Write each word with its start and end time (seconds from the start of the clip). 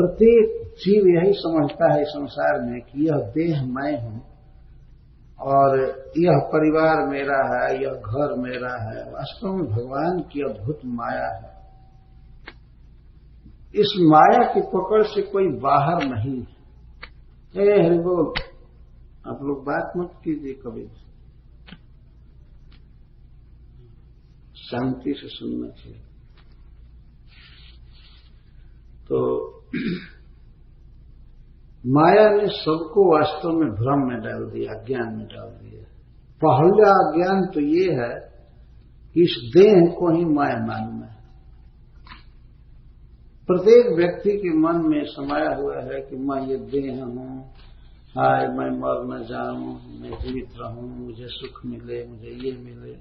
प्रत्येक 0.00 0.68
जीव 0.68 1.22
यही 1.22 1.32
समझता 1.32 1.94
है 1.94 2.04
संसार 2.04 2.60
में 2.60 2.80
कि 2.80 3.08
यह 3.08 3.16
देह 3.16 3.62
मैं 3.62 4.02
हूँ 4.02 4.22
और 5.40 5.78
यह 6.18 6.38
परिवार 6.38 7.08
मेरा 7.08 7.38
है, 7.38 7.82
यह 7.82 7.90
घर 7.90 8.34
मेरा 8.38 8.90
है। 8.90 9.12
वास्तव 9.12 9.52
में 9.52 9.66
भगवान 9.66 10.20
की 10.20 10.40
अद्भुत 10.40 10.80
माया 10.84 11.34
है। 11.34 11.58
इस 13.74 13.96
माया 14.00 14.54
की 14.54 14.60
पकड़ 14.60 15.02
से 15.02 15.22
कोई 15.22 15.48
बाहर 15.48 16.04
नहीं 16.04 16.40
है। 16.40 16.58
हरि 17.86 17.98
बोल 17.98 18.34
आप 19.26 19.38
लोग 19.42 19.64
बात 19.64 19.92
मत 19.96 20.10
कीजिए 20.24 20.52
कभी। 20.52 20.88
शांति 24.56 25.14
से 25.16 25.28
सुनना 25.28 25.68
चाहिए। 25.68 26.00
तो 29.08 29.57
माया 31.86 32.30
ने 32.30 32.46
सबको 32.46 33.16
वास्तव 33.16 33.48
में 33.48 33.70
भ्रम 33.70 34.08
में 34.08 34.20
डाल 34.20 34.50
दिया 34.50 34.84
ज्ञान 34.84 35.16
में 35.16 35.26
डाल 35.26 35.48
दिया। 35.48 35.84
पहला 36.44 37.16
ज्ञान 37.16 37.46
तो 37.46 37.60
ये 37.60 37.92
है 37.92 38.28
कि 39.14 39.22
इस 39.22 39.50
देह 39.56 39.94
को 39.98 40.18
ही 40.18 40.24
माया 40.24 40.66
मालूम 40.66 41.02
है। 41.02 41.18
प्रत्येक 43.46 43.96
व्यक्ति 43.96 44.30
के 44.30 44.58
मन 44.58 44.88
में 44.88 45.04
समाया 45.04 45.54
हुआ 45.56 45.76
है 45.76 46.00
कि 46.00 46.16
मैं 46.16 46.46
ये 46.46 46.56
देह 46.56 47.04
हूँ, 47.04 47.50
हाय, 48.18 48.48
मैं 48.48 48.70
मर 48.70 49.16
न 49.16 49.24
जाऊँ, 49.24 49.74
मैं 50.00 50.18
जीवित 50.18 50.48
रहूँ, 50.60 51.06
मुझे 51.06 51.26
सुख 51.26 51.66
मिले, 51.66 52.06
मुझे 52.06 52.28
ये 52.28 52.52
मिले। 52.52 52.92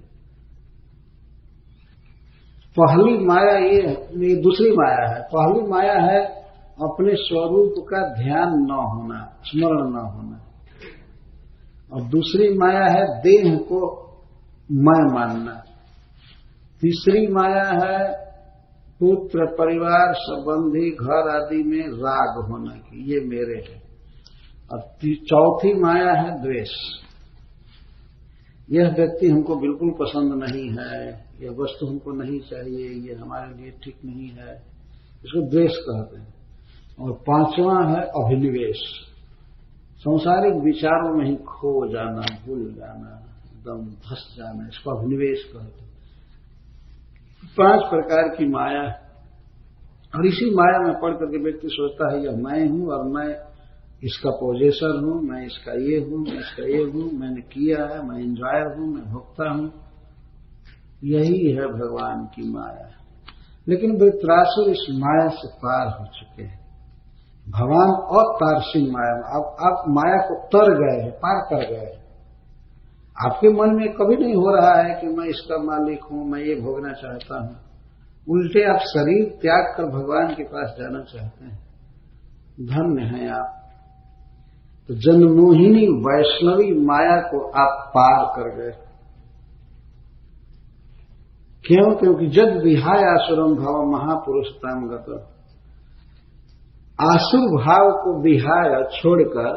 पहली 2.79 3.25
माया 3.25 3.57
ये 3.57 3.81
ये 4.27 4.41
दूसरी 4.41 4.71
माया 4.71 5.15
है। 5.15 5.21
पहली 5.21 5.67
माया 5.67 5.99
है 5.99 6.46
अपने 6.81 7.11
स्वरूप 7.15 7.85
का 7.89 8.23
ध्यान 8.23 8.49
न 8.49 8.71
होना, 8.71 9.39
स्मरण 9.43 9.89
न 9.89 9.97
होना। 9.97 10.43
और 11.93 12.01
दूसरी 12.01 12.57
माया 12.57 12.85
है 12.85 13.19
देह 13.19 13.57
को 13.57 14.03
मैं 14.71 15.13
मानना। 15.13 15.63
तीसरी 16.81 17.27
माया 17.27 17.63
है 17.63 18.27
पुत्र, 18.99 19.45
परिवार, 19.45 20.13
संबंधी, 20.13 20.89
घर 20.91 21.29
आदि 21.29 21.63
में 21.63 21.87
राग 21.87 22.51
होना 22.51 22.75
कि 22.75 23.13
ये 23.13 23.19
मेरे 23.19 23.73
है। 23.73 23.81
और 24.73 24.79
चौथी 25.15 25.73
माया 25.73 26.11
है 26.11 26.41
द्वेष। 26.41 26.69
यह 28.71 28.93
व्यक्ति 28.95 29.27
हमको 29.27 29.55
बिल्कुल 29.55 29.91
पसंद 29.91 30.43
नहीं 30.43 30.69
है, 30.69 31.11
यह 31.41 31.49
वस्तु 31.49 31.87
हमको 31.87 32.11
नहीं 32.11 32.39
चाहिए, 32.39 33.09
ये 33.09 33.15
हमारे 33.15 33.61
लिए 33.61 33.71
ठीक 33.71 33.95
नहीं 34.05 34.27
है, 34.27 34.55
इसको 35.25 35.49
द्वेष 35.49 35.71
कहते 35.71 36.21
हैं। 36.21 36.36
और 36.99 37.11
पांचवा 37.11 37.83
है 37.89 38.01
अभिनिवेश। 38.01 39.07
संसारिक 39.99 40.63
विचारों 40.63 41.17
में 41.17 41.25
ही 41.25 41.35
खो 41.35 41.93
जाना, 41.93 42.21
भूल 42.45 42.73
जाना, 42.73 43.25
एकदम 43.45 43.85
धस 43.85 44.35
जाना, 44.37 44.67
इसको 44.67 44.91
अभिनिवेश 44.91 45.43
कहते 45.43 45.87
पाँच 47.57 47.81
प्रकार 47.81 48.35
की 48.35 48.47
माया 48.47 48.83
और 50.15 50.25
इसी 50.25 50.49
माया 50.55 50.79
में 50.79 50.93
पढ़ 51.01 51.13
करके 51.13 51.43
व्यक्ति 51.43 51.67
सोचता 51.71 52.13
है, 52.13 52.23
यह 52.23 52.31
मैं 52.31 52.69
हूँ 52.69 52.89
और 52.89 53.03
मैं 53.03 53.47
इसका 54.03 54.29
पोजेसर 54.29 55.03
हूँ, 55.03 55.21
मैं 55.21 55.45
इसका 55.45 55.71
ये 55.71 55.99
हूँ, 55.99 56.19
मैं 56.19 56.39
इसका 56.39 56.63
ये 56.63 56.83
हूँ, 56.83 57.11
मैंने 57.11 57.41
किया 57.41 57.85
है, 57.85 58.07
मैं 58.07 58.19
इंजॉयर 58.19 58.77
हूँ, 58.77 58.95
मैं 58.95 59.13
भोक्ता 59.13 59.49
हूँ। 59.49 59.71
यही 61.03 61.51
है 61.51 61.67
भगवान 61.67 62.25
की 62.25 62.49
माया। 62.51 62.89
लेकिन 63.67 63.91
वृत्रासुर 63.91 64.69
इस 64.69 64.87
माया 64.91 65.27
से 65.27 65.47
पार 65.47 65.99
हो 65.99 66.05
चुके 66.05 66.43
हैं। 66.43 66.66
भगवान 67.49 67.89
अतारसीन 68.19 68.91
माया 68.91 69.13
अब 69.13 69.55
आप 69.59 69.83
माया 69.87 70.17
को 70.17 70.47
तर 70.47 70.73
गए 70.73 71.03
हैं, 71.03 71.11
पार 71.11 71.41
कर 71.41 71.71
गए 71.71 71.85
हैं। 71.85 72.07
आपके 73.25 73.49
मन 73.49 73.75
में 73.75 73.93
कभी 73.93 74.17
नहीं 74.17 74.35
हो 74.35 74.55
रहा 74.55 74.81
है 74.81 75.01
कि 75.01 75.07
मैं 75.07 75.25
इसका 75.25 75.63
मालिक 75.63 76.03
हूँ, 76.03 76.29
मैं 76.29 76.39
ये 76.39 76.55
भोगना 76.55 76.93
चाहता 76.93 77.39
हूँ। 77.41 77.55
उल्टे 78.29 78.63
आप 78.63 78.79
शरीर 78.79 79.29
त्याग 79.41 79.73
कर 79.77 79.85
भगवान 79.85 80.35
के 80.35 80.43
पास 80.43 80.75
जाना 80.79 81.03
चाहते 81.03 81.45
हैं। 81.45 81.59
धन्य 82.61 83.01
हैं 83.01 83.29
आप। 83.29 83.53
तो 84.87 84.93
जन्मोहिनी 84.93 85.87
वैष्णवी 85.87 86.85
माया 86.85 87.21
को 87.21 87.49
आप 87.49 87.91
पार 87.97 88.25
कर 88.25 88.55
गए। 88.55 88.71
क्यों? 91.65 91.95
क्योंकि 91.95 92.27
जब 92.27 92.61
विहाय 92.63 93.03
आश्रम 93.03 93.55
भाव 93.55 93.91
महापुरुषताम 93.91 94.87
गत 94.87 95.33
आसुर 96.99 97.43
भाव 97.55 97.89
को 98.03 98.11
विहाय 98.21 98.75
छोड़कर 98.91 99.49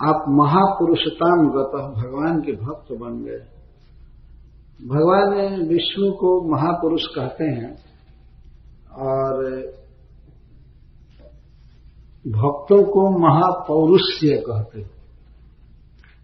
आप 0.00 0.24
महापुरुषताम 0.30 1.44
गत 1.50 1.74
भगवान 1.96 2.40
के 2.40 2.52
भक्त 2.58 2.92
बन 2.92 3.14
गए। 3.24 3.38
भगवान 4.86 5.30
विष्णु 5.68 6.10
को 6.12 6.32
महापुरुष 6.50 7.06
कहते 7.14 7.44
हैं 7.50 7.70
और 9.06 9.40
भक्तों 12.24 12.82
को 12.86 13.02
महापौरुष्य 13.18 14.36
कहते 14.46 14.80
हैं, 14.80 14.90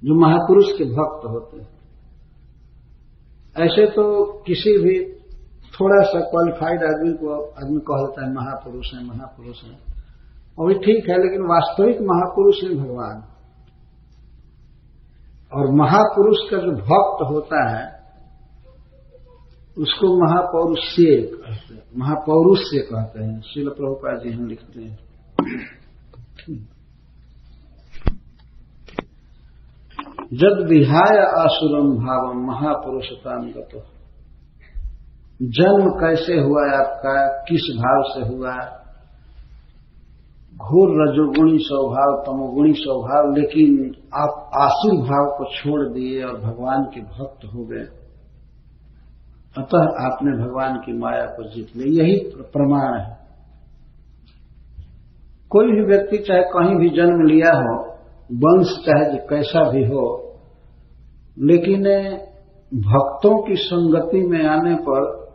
जो 0.03 0.13
महापुरुष 0.21 0.73
के 0.79 0.85
भक्त 0.93 1.27
होते 1.27 1.57
हैं। 1.57 1.73
ऐसे 3.57 3.87
तो 3.87 4.05
किसी 4.47 4.73
भी 4.79 4.97
थोड़ा 5.73 6.01
सा 6.03 6.21
क्वालिफाइड 6.27 6.85
आदमी 6.85 7.13
को 7.13 7.29
आदमी 7.57 7.81
कह 7.83 8.03
देता 8.03 8.25
है 8.25 8.31
महापुरुष 8.35 8.93
है 8.95 9.01
महापुरुष 9.07 9.63
है। 9.65 9.88
और 10.59 10.73
ठीक 10.73 11.09
है, 11.11 11.23
लेकिन 11.23 11.43
वास्तविक 11.43 11.97
महापुरुष 12.01 12.55
है 12.65 12.75
भगवान। 12.75 13.23
और 15.55 15.71
महापुरुष 15.71 16.37
का 16.51 16.57
जो 16.57 16.73
भक्त 16.73 17.31
होता 17.31 17.71
है, 17.71 17.99
उसको 19.79 20.27
महापौरुष्य 20.27 21.23
कहते 21.23 21.75
हैं। 21.75 21.83
महापौरुष्य 21.97 22.79
कहते 22.79 23.25
हैं। 23.25 23.41
शिल 23.41 23.69
प्रभुपा 23.69 24.19
जी 24.19 24.33
हम 24.33 24.47
लिखते 24.47 24.81
हैं। 24.81 24.99
जद 30.35 30.67
विहाय 30.69 31.19
असुरम 31.19 31.91
भाव 31.91 32.33
महापुरुषताम 32.35 33.51
गतो। 33.51 33.81
जन्म 35.43 35.91
कैसे 35.91 36.41
हुआ 36.41 36.63
आपका? 36.63 37.43
किस 37.43 37.77
भाव 37.77 38.03
से 38.03 38.37
हुआ? 38.37 38.85
घोर 40.59 41.09
रजोगुणी 41.09 41.59
स्वभाव, 41.59 42.23
तमोगुणी 42.27 42.73
स्वभाव, 42.73 43.35
लेकिन 43.35 43.95
आप 44.15 44.51
आसुर 44.61 44.95
भाव 44.95 45.39
को 45.39 45.45
छोड़ 45.45 45.95
दिए 45.95 46.25
और 46.25 46.41
भगवान 46.41 46.83
के 46.95 47.01
भक्त 47.01 47.45
हो 47.45 47.65
गए। 47.65 47.99
अतः 49.59 49.79
आपने 49.79 50.45
भगवान 50.45 50.77
की 50.77 50.99
माया 50.99 51.25
को 51.25 51.55
जीत 51.55 51.69
लिया। 51.77 52.05
यही 52.05 52.33
प्रमाण 52.41 53.01
है। 53.01 53.19
कोई 55.51 55.73
भी 55.73 55.85
व्यक्ति 55.85 56.19
चाहे 56.19 56.43
कहीं 56.43 56.77
भी 56.77 56.91
जन्म 56.91 57.27
लिया 57.27 57.57
हो, 57.57 57.85
वंश 58.33 58.67
चाहे 58.67 59.17
जो 59.17 59.27
कैसा 59.27 59.71
भी 59.71 59.85
हो, 59.85 60.35
लेकिन 61.39 61.83
भक्तों 62.75 63.43
की 63.43 63.55
संगति 63.55 64.21
में 64.21 64.47
आने 64.47 64.75
पर 64.75 65.29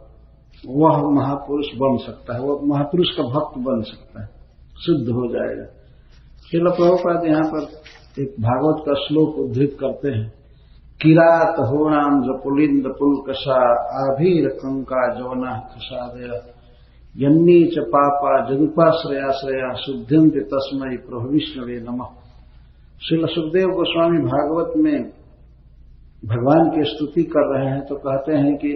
वह 0.67 1.21
महापुरुष 1.21 1.65
बन 1.65 1.97
सकता 1.97 2.33
है, 2.33 2.39
वह 2.39 2.59
महापुरुष 2.63 3.07
का 3.09 3.23
भक्त 3.23 3.57
बन 3.57 3.81
सकता 3.81 4.23
है। 4.23 4.42
शुद्ध 4.85 5.09
हो 5.09 5.27
जाएगा। 5.27 5.65
शिल 6.51 6.69
प्रभुपाद 6.69 7.27
यहाँ 7.27 7.43
पर 7.43 8.21
एक 8.21 8.35
भागवत 8.39 8.83
का 8.85 8.93
श्लोक 8.93 9.37
उद्धृत 9.39 9.77
करते 9.79 10.11
हैं। 10.11 10.33
किरात 11.01 11.55
हो 11.59 11.65
होणाम 11.65 12.21
जपुलिंद 12.21 12.87
पुलकसा, 12.87 13.59
आभीर 14.03 14.47
कंका 14.49 15.13
जवना 15.13 15.53
खसादय 15.71 16.41
यन्नी 17.15 17.63
च 17.65 17.83
पापा 17.87 18.33
जदुपाश्रयाश्रया 18.49 19.73
शुद्धिंत 19.73 20.33
तस्मय 20.33 20.97
प्रभु 20.97 21.29
विष्णवे 21.29 21.79
नम। 21.79 22.03
श्री 23.03 23.17
सुखदेव 23.25 23.67
गोस्वामी 23.67 24.17
भागवत 24.17 24.73
में 24.77 25.03
भगवान 26.25 26.69
की 26.69 26.83
स्तुति 26.83 27.23
कर 27.23 27.45
रहे 27.53 27.69
हैं 27.69 27.81
तो 27.85 27.95
कहते 27.95 28.33
हैं 28.33 28.55
कि 28.55 28.71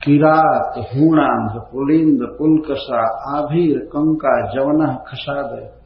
किरात, 0.00 0.78
हूणांध, 0.78 1.60
पुलिंद, 1.60 2.22
पुलकसा, 2.38 3.00
आभीर, 3.38 3.78
कंका 3.78 4.50
जवना 4.50 5.04
खसाद 5.08 5.80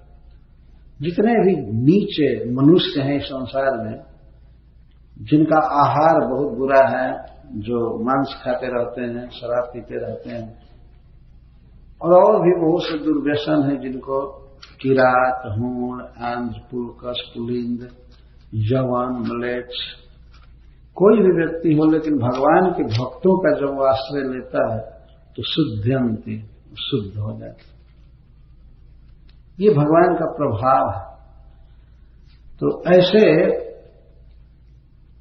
जितने 1.01 1.33
भी 1.33 1.57
नीचे 1.85 2.51
मनुष्य 2.51 3.01
हैं 3.01 3.19
संसार 3.21 3.85
में, 3.85 4.05
जिनका 5.21 5.59
आहार 5.59 6.27
बहुत 6.27 6.59
बुरा 6.59 6.89
है, 6.89 7.27
जो 7.55 7.99
मांस 8.05 8.41
खाते 8.45 8.67
रहते 8.67 9.03
हैं, 9.03 9.31
शराब 9.31 9.65
पीते 9.65 9.95
रहते 9.95 10.31
हैं, 10.31 10.59
और 12.03 12.13
और 12.13 12.41
भी 12.43 12.67
बहुत 12.67 12.83
से 12.83 12.99
दुर्व्यसन 12.99 13.71
है 13.71 13.81
जिनको 13.81 14.23
किरात, 14.81 15.59
हूण 15.59 16.01
आंध्र 16.25 16.61
पुलकस, 16.71 17.33
पुलिंद, 17.35 17.89
जवान 18.55 19.13
मलेच 19.13 19.73
कोई 20.97 21.23
भी 21.23 21.31
व्यक्ति 21.37 21.75
हो, 21.75 21.85
लेकिन 21.93 22.19
भगवान 22.19 22.71
के 22.73 22.85
भक्तों 22.85 23.37
का 23.39 23.51
जब 23.61 23.77
वो 23.77 23.85
आश्रय 23.85 24.25
लेता 24.35 24.61
है 24.73 24.81
तो 25.37 25.43
शुद्ध 25.43 25.87
शुद्ध 26.81 27.19
हो 27.19 27.33
जाता 27.39 27.73
ये 29.59 29.71
भगवान 29.71 30.15
का 30.15 30.27
प्रभाव 30.37 30.89
है। 30.91 31.03
तो 32.61 32.71
ऐसे 32.93 33.21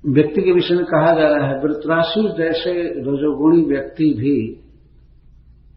व्यक्ति 0.03 0.41
के 0.41 0.51
विषय 0.51 0.75
में 0.75 0.85
कहा 0.85 1.11
जा 1.13 1.27
रहा 1.27 1.47
है 1.47 1.57
वृत्रासुर 1.59 2.29
जैसे 2.37 2.71
रजोगुणी 3.01 3.61
व्यक्ति 3.65 4.07
भी 4.19 4.37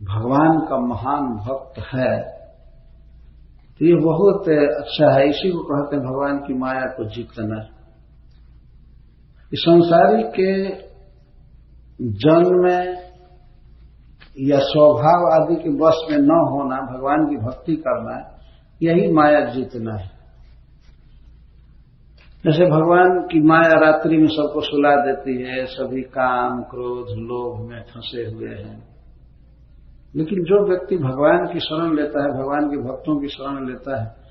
भगवान 0.07 0.59
का 0.61 0.79
महान 0.87 1.29
भक्त 1.39 1.79
है। 1.95 2.15
तो 3.81 3.85
ये 3.87 3.95
बहुत 3.95 4.49
अच्छा 4.49 5.13
है, 5.13 5.29
इसी 5.29 5.51
को 5.51 5.63
कहते 5.65 5.97
हैं 5.97 6.05
भगवान 6.05 6.39
की 6.39 6.55
माया 6.55 6.87
को 6.97 7.05
जीतना 7.05 7.61
संसारी 9.55 10.23
के 10.23 10.69
जन्म 12.03 12.63
में 12.63 12.95
या 14.41 14.59
स्वभाव 14.59 15.43
आदि 15.43 15.55
के 15.55 15.71
वश 15.71 15.99
में 16.11 16.19
न 16.19 16.31
होना, 16.51 16.77
भगवान 16.77 17.27
की 17.31 17.37
भक्ति 17.37 17.77
करना, 17.77 18.39
यही 18.83 19.13
माया 19.13 19.41
जीतना 19.41 19.95
है। 19.95 20.11
जैसे 22.45 22.65
भगवान 22.65 23.29
की 23.33 23.41
माया 23.41 23.81
रात्रि 23.81 24.17
में 24.17 24.27
सबको 24.27 24.61
सुला 24.61 24.97
देती 24.97 25.43
है, 25.43 25.65
सभी 25.67 26.03
काम, 26.03 26.63
क्रोध, 26.63 27.09
लोभ 27.19 27.71
में 27.71 27.83
फंसे 27.83 28.23
हुए 28.23 28.55
हैं। 28.55 28.97
लेकिन 30.17 30.39
जो 30.39 30.69
व्यक्ति 30.69 30.97
भगवान 30.97 31.47
की 31.53 31.61
शरण 31.61 31.97
लेता 31.97 32.23
है, 32.23 32.29
भगवान 32.29 32.69
के 32.71 32.77
भक्तों 32.77 33.21
की 33.21 33.29
शरण 33.29 33.67
लेता 33.69 34.03
है 34.03 34.27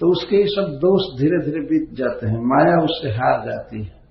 तो 0.00 0.10
उसके 0.10 0.36
ही 0.36 0.46
सब 0.46 0.68
दोष 0.68 1.20
धीरे 1.20 1.44
धीरे 1.44 1.60
बीत 1.60 1.94
जाते 1.94 2.26
हैं, 2.26 2.38
माया 2.38 2.84
उससे 2.84 3.10
हार 3.10 3.44
जाती 3.50 3.84
है। 3.84 4.01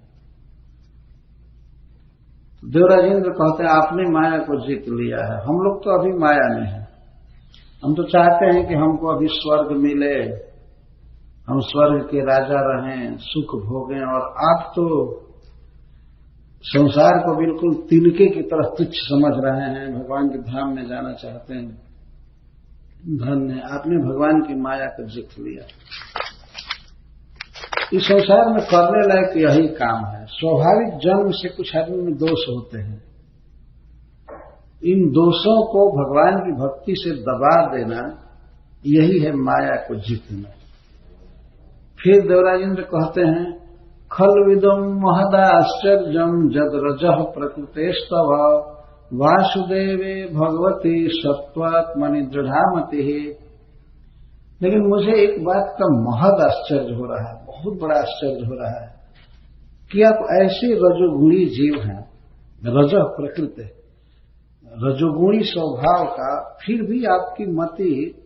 देवराजेंद्र 2.65 3.29
कहते 3.29 3.63
हैं, 3.63 3.69
आपने 3.69 4.03
माया 4.03 4.37
को 4.37 4.67
जीत 4.67 4.85
लिया 4.89 5.17
है। 5.17 5.41
हम 5.41 5.55
लोग 5.55 5.83
तो 5.83 5.99
अभी 5.99 6.17
माया 6.19 6.59
में 6.59 6.67
हैं। 6.67 6.87
हम 7.83 7.93
तो 7.93 8.03
चाहते 8.03 8.45
हैं 8.45 8.67
कि 8.67 8.73
हमको 8.73 9.07
अभी 9.15 9.27
स्वर्ग 9.27 9.77
मिले। 9.81 10.51
हम 11.49 11.59
स्वर्ग 11.59 12.03
के 12.03 12.19
राजा 12.19 12.55
रहें, 12.59 13.17
सुख 13.17 13.61
भोगें 13.63 14.01
और 14.01 14.21
आप 14.21 14.73
तो 14.75 15.17
संसार 16.63 17.19
को 17.19 17.35
बिल्कुल 17.35 17.87
तिनके 17.87 18.25
की 18.25 18.41
तरह 18.41 18.75
तुच्छ 18.77 18.91
समझ 18.93 19.33
रहे 19.35 19.61
हैं। 19.61 19.99
भगवान 19.99 20.29
के 20.29 20.37
धाम 20.37 20.75
में 20.75 20.87
जाना 20.87 21.13
चाहते 21.13 21.53
हैं। 21.53 21.71
धन्य, 23.07 23.53
आपने 23.53 23.97
भगवान 23.97 24.41
की 24.41 24.61
माया 24.61 24.85
को 24.85 25.07
जीत 25.07 25.29
लिया। 25.39 25.67
इस 27.93 28.01
संसार 28.01 28.53
में 28.53 28.61
करने 28.61 29.13
लायक 29.13 29.49
यही 29.49 29.67
काम 29.67 30.05
है। 30.05 30.25
स्वाभाविक 30.25 30.99
जन्म 30.99 31.31
से 31.31 31.49
कुछ 31.49 31.75
आदमी 31.75 31.97
में 31.97 32.13
दोष 32.13 32.39
होते 32.49 32.81
हैं। 32.81 33.03
इन 34.83 35.09
दोषों 35.09 35.65
को 35.67 35.91
भगवान 35.91 36.37
की 36.37 36.51
भक्ति 36.51 36.93
से 36.97 37.11
दबा 37.11 37.77
देना 37.77 38.27
यही 38.85 39.19
है 39.19 39.31
माया 39.31 39.75
को 39.75 39.95
जीतना। 39.95 40.49
फिर 42.03 42.27
देवराजेंद्र 42.27 42.81
कहते 42.81 43.21
हैं 43.21 43.61
खलविदम 44.11 44.93
महदाश्चर्यम 44.93 46.49
जद 46.49 46.71
रज 46.75 47.25
प्रकृतेस्तव। 47.25 48.27
वासुदेवे 49.13 50.29
भगवती 50.33 51.07
सत्वात्मनि 51.11 52.21
दृढ़ामति। 52.21 53.35
लेकिन 54.61 54.79
मुझे 54.79 55.11
एक 55.11 55.45
बात 55.45 55.75
का 55.81 55.87
महद 55.87 56.41
आश्चर्य 56.41 56.95
हो 56.95 57.05
रहा 57.05 57.37
है। 57.37 57.40
बहुत 57.61 57.81
बड़ा 57.81 57.99
आश्चर्य 57.99 58.45
हो 58.45 58.53
रहा 58.53 58.81
है 58.81 58.95
कि 59.91 60.03
आप 60.03 60.27
ऐसे 60.35 60.77
रजोगुणी 60.77 61.49
जीव 61.49 61.81
हैं। 61.81 62.11
रज 62.61 63.15
प्रकृति 63.15 63.69
रजोगुणी 64.81 65.43
स्वभाव 65.43 66.07
का 66.07 66.57
फिर 66.61 66.81
भी 66.81 67.05
आपकी 67.05 67.51
मति 67.51 68.21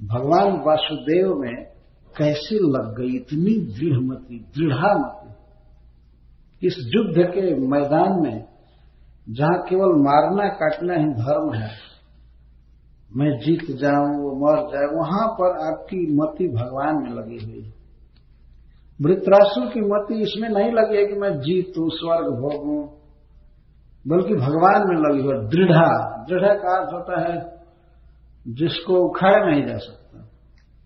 भगवान 0.00 0.62
वासुदेव 0.66 1.34
में 1.34 1.74
कैसे 2.14 2.68
लग 2.68 2.98
गई, 2.98 3.16
इतनी 3.16 3.74
दृढ़मती 3.74 4.46
दृढ़ामती 4.56 5.24
इस 6.62 6.76
युद्ध 6.86 7.30
के 7.30 7.68
मैदान 7.68 8.22
में, 8.22 8.44
जहाँ 9.26 9.62
केवल 9.62 10.02
मारना 10.02 10.54
काटना 10.54 10.94
ही 10.94 11.14
धर्म 11.14 11.54
है, 11.54 11.70
मैं 13.16 13.38
जीत 13.38 13.76
जाऊँ, 13.76 14.22
वो 14.22 14.36
मर 14.36 14.72
जाए, 14.72 14.96
वहाँ 14.96 15.28
पर 15.28 15.66
आपकी 15.66 16.16
मति 16.16 16.48
भगवान 16.48 17.02
में 17.02 17.10
लगी 17.10 17.44
हुई 17.44 17.62
है। 17.62 17.73
वृत्रासुर 19.02 19.66
की 19.66 19.80
मति 19.80 20.22
इसमें 20.22 20.48
नहीं 20.48 20.72
लगी 20.72 20.96
है 20.96 21.06
कि 21.06 21.14
मैं 21.14 21.38
जीतू, 21.38 21.88
स्वर्ग 21.90 22.26
भोगू, 22.26 22.98
बल्कि 24.08 24.34
भगवान 24.34 24.88
में 24.88 24.96
लगी 24.96 25.22
हुआ 25.22 25.48
दृढ़ा। 25.48 26.24
दृढ़ 26.28 26.46
का 26.46 26.80
अर्थ 26.80 26.94
होता 26.94 27.20
है, 27.20 27.64
जिसको 28.48 28.96
उखाड़ा 28.96 29.50
नहीं 29.50 29.66
जा 29.66 29.76
सकता, 29.76 30.28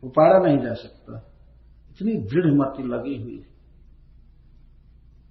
उपाड़ा 0.04 0.38
नहीं 0.38 0.58
जा 0.58 0.74
सकता, 0.74 1.30
इतनी 1.90 2.12
दृढ़ 2.12 2.54
मति 2.54 2.82
लगी 2.82 3.22
हुई 3.22 3.44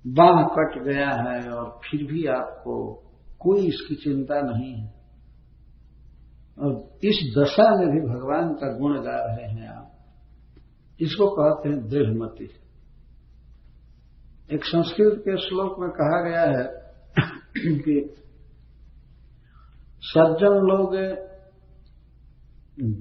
बाह 0.07 0.43
कट 0.43 0.83
गया 0.83 1.09
है 1.09 1.51
और 1.51 1.79
फिर 1.83 2.03
भी 2.03 2.25
आपको 2.25 3.03
कोई 3.39 3.67
इसकी 3.67 3.95
चिंता 3.95 4.41
नहीं 4.41 4.73
है। 4.73 4.93
और 6.59 6.97
इस 7.03 7.35
दशा 7.37 7.75
में 7.75 7.87
भी 7.87 8.01
भगवान 8.01 8.53
का 8.53 8.77
गुण 8.77 8.93
गा 8.93 9.25
रहे 9.25 9.49
हैं 9.49 9.69
आप। 9.69 9.91
इसको 11.01 11.29
कहते 11.29 11.69
हैं 11.69 11.87
दृढ़मति 11.87 12.49
एक 14.53 14.65
संस्कृत 14.65 15.13
के 15.19 15.37
श्लोक 15.37 15.79
में 15.79 15.89
कहा 15.89 16.21
गया 16.21 16.59
है 16.59 16.63
कि 17.57 18.15
सज्जन 20.01 20.47
लोग 20.47 20.95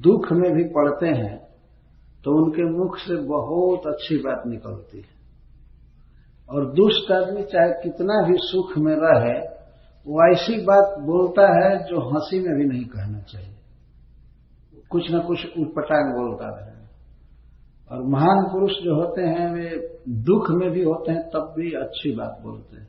दुख 0.02 0.32
में 0.32 0.52
भी 0.52 0.64
पड़ते 0.64 1.06
हैं 1.06 1.46
तो 2.24 2.44
उनके 2.44 2.78
मुख 2.78 2.98
से 2.98 3.16
बहुत 3.16 3.80
अच्छी 3.86 4.16
बात 4.16 4.42
निकलती 4.46 4.98
है। 4.98 5.16
और 6.50 6.72
दुष्ट 6.72 7.12
आदमी 7.12 7.42
चाहे 7.42 7.72
कितना 7.82 8.28
भी 8.28 8.34
सुख 8.36 8.78
में 8.78 8.96
रहे, 8.98 9.48
वो 10.06 10.32
ऐसी 10.32 10.64
बात 10.64 10.98
बोलता 10.98 11.42
है 11.42 11.78
जो 11.78 12.14
हँसी 12.14 12.40
में 12.40 12.56
भी 12.56 12.64
नहीं 12.64 12.84
कहना 12.84 13.20
चाहिए। 13.20 13.56
कुछ 14.90 15.02
न 15.10 15.20
कुछ 15.20 15.38
उटपटांग 15.38 16.14
बोलता 16.14 16.48
रहे। 16.56 16.75
और 17.90 18.02
महान 18.02 18.44
पुरुष 18.52 18.70
जो 18.70 18.94
होते 18.94 19.22
हैं, 19.22 19.54
वे 19.54 19.98
दुख 20.08 20.50
में 20.50 20.70
भी 20.70 20.82
होते 20.82 21.12
हैं, 21.12 21.22
तब 21.22 21.54
भी 21.58 21.70
अच्छी 21.70 22.16
बात 22.16 22.38
बोलते 22.42 22.76
हैं। 22.76 22.88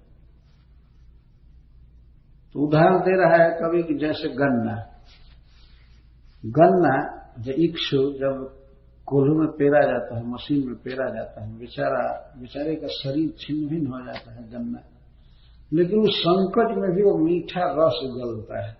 तो 2.53 2.67
उदाहरण 2.67 2.99
दे 2.99 3.23
रहा 3.23 3.43
है 3.43 3.49
कभी 3.49 3.97
जैसे 3.97 4.29
गन्ना। 4.29 5.01
गन्ना 6.45 7.17
जो 7.39 7.51
इक्षु 7.51 7.97
जब 7.97 8.53
कोल्हू 9.05 9.39
में 9.39 9.47
पेरा 9.47 9.91
जाता 9.91 10.17
है, 10.17 10.27
मशीन 10.27 10.67
में 10.67 10.75
पेरा 10.75 11.09
जाता 11.09 11.45
है, 11.45 11.59
बेचारा, 11.59 12.33
बेचारे 12.39 12.75
का 12.75 12.87
शरीर 12.87 13.33
छिन्न 13.39 13.67
भिन्न 13.67 13.87
हो 13.87 14.05
जाता 14.05 14.33
है 14.33 14.51
गन्ना। 14.51 14.79
लेकिन 15.73 15.99
उस 15.99 16.19
संकट 16.19 16.77
में 16.77 16.95
भी 16.95 17.03
वो 17.03 17.17
मीठा 17.17 17.61
रस 17.61 17.99
गलता 18.03 18.67
है। 18.67 18.73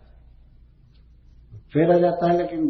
पेरा 1.74 1.98
जाता 1.98 2.32
है, 2.32 2.38
लेकिन 2.38 2.70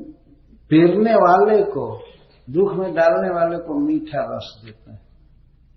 पेरने 0.69 1.15
वाले 1.15 1.63
को 1.63 2.16
दुख 2.49 2.73
में 2.73 2.93
डालने 2.93 3.29
वाले 3.29 3.57
को 3.57 3.73
मीठा 3.73 4.35
रस 4.35 4.61
देता 4.65 4.93
है। 4.93 4.99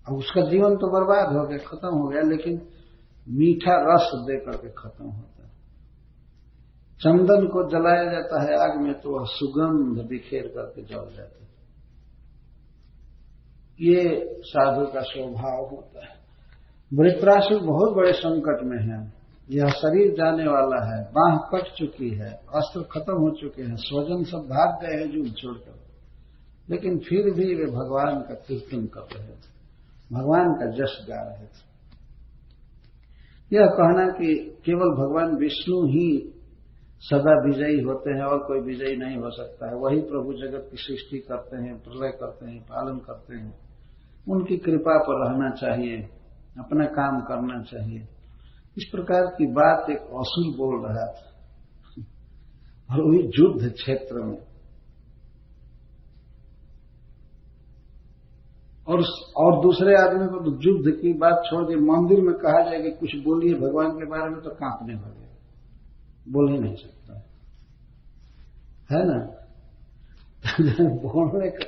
अब 0.08 0.14
उसका 0.14 0.40
जीवन 0.40 0.76
तो 0.76 0.86
बर्बाद 0.86 1.36
हो 1.36 1.46
गया, 1.46 1.58
खत्म 1.58 1.88
हो 1.88 2.08
गया, 2.08 2.20
लेकिन 2.20 2.62
मीठा 3.28 3.74
रस 3.74 4.10
दे 4.14 4.36
करके 4.36 4.68
खत्म 4.68 5.04
होता 5.04 5.42
है। 5.42 5.50
चंदन 7.00 7.46
को 7.46 7.70
जलाया 7.70 8.04
जाता 8.04 8.42
है 8.42 8.56
आग 8.60 8.80
में 8.82 8.94
तो 8.94 9.18
वह 9.18 9.24
सुगंध 9.24 10.08
बिखेर 10.08 10.42
करके 10.42 10.82
जल 10.82 11.16
जाता 11.16 11.44
है। 11.44 11.50
ये 13.80 14.34
साधु 14.40 14.86
का 14.86 15.00
स्वभाव 15.00 15.68
होता 15.70 16.04
है। 16.04 16.20
वृत्रासुर 16.94 17.62
बहुत 17.62 17.96
बड़े 17.96 18.12
संकट 18.12 18.62
में 18.62 18.78
है। 18.78 19.12
यह 19.50 19.68
शरीर 19.68 20.12
जाने 20.12 20.44
वाला 20.44 20.96
है, 20.96 21.04
बांह 21.04 21.36
कट 21.36 21.74
चुकी 21.74 22.10
है, 22.10 22.30
अस्त्र 22.30 22.82
खत्म 22.82 23.12
हो 23.12 23.30
चुके 23.40 23.62
हैं, 23.62 23.76
स्वजन 23.76 24.24
सब 24.24 24.38
भाग 24.38 24.82
गए 24.82 24.96
हैं 25.00 25.10
जुग 25.10 25.34
छोड़कर। 25.36 25.89
लेकिन 26.70 26.98
फिर 26.98 27.34
भी 27.34 27.54
वे 27.54 27.64
भगवान 27.64 28.20
का 28.20 28.34
कीर्तन 28.34 28.86
कर 28.86 29.00
रहे 29.00 29.28
थे। 29.28 29.60
भगवान 30.12 30.54
का 30.54 30.66
जश 30.66 31.06
गा 31.10 31.22
रहे 31.22 31.46
थे। 31.46 31.70
यह 33.52 33.66
कहना 33.66 34.08
कि 34.08 34.58
केवल 34.64 34.88
भगवान 34.88 35.36
विष्णु 35.36 35.86
ही 35.86 36.34
सदा 36.98 37.42
विजयी 37.44 37.80
होते 37.80 38.10
हैं 38.10 38.22
और 38.22 38.38
कोई 38.38 38.60
विजयी 38.60 38.96
नहीं 38.96 39.16
हो 39.16 39.30
सकता 39.30 39.66
है। 39.66 39.74
वही 39.74 40.00
प्रभु 40.00 40.32
जगत 40.32 40.68
की 40.70 40.76
सृष्टि 40.76 41.18
करते 41.18 41.56
हैं, 41.56 41.78
प्रलय 41.78 42.10
करते 42.10 42.50
हैं, 42.50 42.62
पालन 42.62 42.98
करते 42.98 43.36
हैं। 43.36 43.58
उनकी 44.28 44.56
कृपा 44.56 44.98
पर 44.98 45.30
रहना 45.30 45.50
चाहिए, 45.50 45.96
अपना 46.58 46.84
काम 46.84 47.20
करना 47.20 47.62
चाहिए। 47.62 48.00
इस 48.78 48.88
प्रकार 48.92 49.26
की 49.26 49.46
बात 49.46 49.90
एक 49.90 49.98
असुर 49.98 50.56
बोल 50.56 50.86
रहा 50.86 51.06
था। 51.06 51.30
और 52.90 53.10
वही 53.10 53.18
युद्ध 53.18 53.72
क्षेत्र 53.72 54.14
में 54.14 54.49
और 58.90 59.04
और 59.36 59.62
दूसरे 59.62 59.94
आदमी 59.94 60.26
को 60.26 60.44
तो 60.44 60.50
युद्ध 60.62 61.02
की 61.02 61.12
बात 61.12 61.42
छोड़ 61.50 61.68
दी 61.68 61.74
मंदिर 61.74 62.20
में 62.20 62.34
कहा 62.34 62.70
जाए 62.70 62.82
कि 62.82 62.90
कुछ 62.90 63.16
बोलिए 63.16 63.54
भगवान 63.54 63.90
के 63.90 64.10
बारे 64.10 64.30
में 64.30 64.40
तो 64.40 64.50
कांपने 64.50 64.94
लगे 64.94 65.30
बोल 66.28 66.52
ही 66.52 66.58
नहीं 66.58 66.74
सकता। 66.74 67.14
है 68.92 69.06
ना? 69.06 69.36
बोलने 70.94 71.50
का 71.50 71.64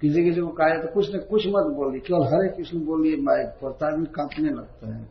किसी 0.00 0.24
किसी 0.24 0.40
को 0.40 0.48
कहा 0.48 0.68
तो 0.68 0.92
कुछ 0.94 1.14
न 1.14 1.18
कुछ 1.18 1.46
मत 1.46 1.76
बोलिए। 1.76 2.00
केवल 2.00 2.26
हरे 2.26 2.56
कृष्ण 2.56 2.78
बोलिए 2.78 3.16
माइक 3.16 3.46
पर 3.46 3.86
आदमी 3.86 4.06
कांपने 4.06 4.48
लगता 4.48 4.96
है। 4.96 5.02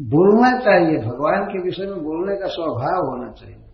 बोलना 0.00 0.60
चाहिए। 0.60 0.98
भगवान 0.98 1.44
के 1.44 1.62
विषय 1.62 1.86
में 1.86 2.04
बोलने 2.04 2.36
का 2.36 2.46
स्वभाव 2.46 3.06
होना 3.06 3.32
चाहिए। 3.32 3.64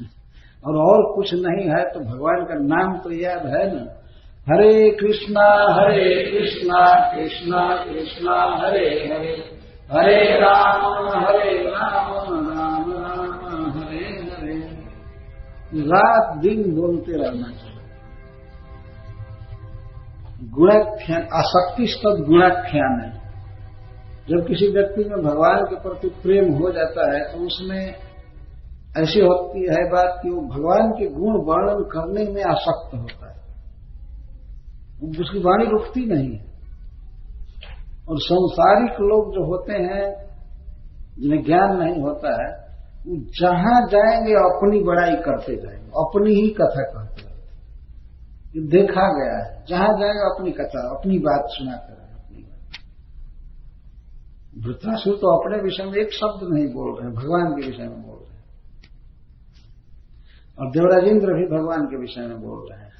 और 0.66 0.76
और 0.76 1.16
कुछ 1.16 1.34
नहीं 1.34 1.68
है 1.68 1.92
तो 1.92 2.00
भगवान 2.00 2.44
का 2.44 2.54
नाम 2.54 2.98
तो 2.98 3.12
याद 3.12 3.46
है 3.46 3.76
ना? 3.76 3.99
हरे 4.48 4.90
कृष्णा 4.90 5.46
हरे 5.72 6.04
कृष्णा 6.30 6.84
कृष्णा 7.14 7.84
कृष्णा, 7.84 8.58
हरे 8.58 8.86
हरे। 9.10 9.60
हरे 9.92 10.40
राम 10.40 11.08
हरे 11.24 11.70
राम 11.70 12.34
राम 12.48 12.92
राम, 12.92 13.70
हरे 13.70 14.04
हरे। 14.30 14.58
रात 15.80 16.38
दिन 16.38 16.62
बोलते 16.76 17.12
रहना 17.12 17.50
चाहिए। 17.50 17.76
गुणाख्यान 20.50 21.22
आसक्ति 21.34 21.86
स्तद 21.86 22.24
गुणाख्यान 22.28 23.00
है। 23.04 23.12
जब 24.30 24.46
किसी 24.46 24.68
व्यक्ति 24.68 25.04
में 25.04 25.22
भगवान 25.22 25.64
के 25.64 25.76
प्रति 25.76 26.08
प्रेम 26.08 26.52
हो 26.52 26.70
जाता 26.70 27.12
है 27.12 27.20
तो 27.20 27.46
उसमें 27.46 27.94
ऐसी 28.98 29.20
होती 29.20 29.66
है 29.66 29.90
बात 29.90 30.20
कि 30.22 30.30
वो 30.30 30.40
भगवान 30.40 30.90
के 30.90 31.06
गुण 31.06 31.34
वर्णन 31.44 31.84
करने 31.84 32.32
में 32.32 32.42
आसक्त 32.42 32.94
होता 32.94 33.32
है। 33.32 33.39
उसकी 35.06 35.38
वाणी 35.38 35.64
रुकती 35.64 36.06
नहीं 36.06 36.36
है। 36.36 36.50
और 38.08 38.18
संसारिक 38.18 38.92
लोग 38.92 39.34
जो 39.34 39.46
होते 39.46 39.72
हैं, 39.72 40.30
जिन्हें 41.18 41.42
ज्ञान 41.42 41.76
नहीं 41.76 42.02
होता 42.02 42.42
है, 42.42 42.70
वो 43.06 43.16
जहाँ 43.40 43.86
जाएँगे, 43.86 44.32
अपनी 44.32 44.82
बड़ाई 44.82 45.16
करते 45.16 45.56
जाएँगे। 45.56 45.86
अपनी 45.86 46.34
ही 46.34 46.50
कथा 46.50 46.82
कहते 46.82 47.22
रहते 47.22 47.30
ये 48.60 48.66
देखा 48.66 49.02
गया 49.02 49.44
है। 49.44 49.64
जहाँ 49.68 49.88
जाएँगे, 49.88 50.34
अपनी 50.34 50.50
कथा, 50.50 50.98
अपनी 50.98 51.18
बात 51.18 51.44
सुना 51.48 51.72
कर 51.72 52.00
अपनी 52.00 52.42
बात। 52.42 52.60
वृद्धासुर 54.66 55.16
तो 55.16 55.40
अपने 55.40 55.62
विषय 55.62 55.84
में 55.84 55.92
एक 55.92 56.12
शब्द 56.12 56.54
नहीं 56.54 56.66
बोल 56.66 57.00
रहे 57.00 57.12
भगवान 57.12 57.52
के 57.52 57.66
विषय 57.66 57.82
में 57.82 58.02
बोल 58.02 58.16
रहे 58.16 58.36
हैं। 58.36 58.44
और 60.58 60.70
देवराज 60.70 61.04
इंद्र 61.04 61.26
भी 61.26 61.58
भगवान 61.58 61.86
के 61.86 61.96
विषय 61.96 62.20
में 62.20 62.40
बोल 62.42 62.68
रहे 62.72 62.80
हैं। 62.80 62.99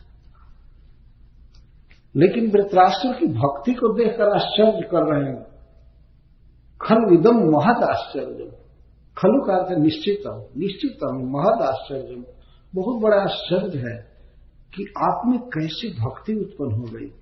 लेकिन 2.16 2.50
वृत्राष्ट्र 2.50 3.20
की 3.20 3.26
भक्ति 3.26 3.74
को 3.74 3.94
देखकर 3.94 4.34
आश्चर्य 4.34 4.88
कर 4.90 5.14
रहे 5.14 5.32
हैं। 5.32 5.46
खल 6.82 7.10
विदम 7.10 7.36
महत 7.36 7.76
आश्चर्य। 7.76 8.56
खलु 9.18 9.46
का 9.46 9.56
अर्थ 9.56 9.78
निश्चित 9.78 10.22
निश्चित 10.56 11.04
महत 11.04 11.62
आश्चर्य। 11.62 12.34
बहुत 12.74 13.02
बड़ा 13.02 13.16
आश्चर्य 13.16 13.78
है 13.78 14.10
कि 14.74 14.92
आप 14.98 15.22
में 15.26 15.38
कैसे 15.38 15.88
भक्ति 15.88 16.32
उत्पन्न 16.34 16.72
हो 16.72 16.84
गई। 16.84 17.12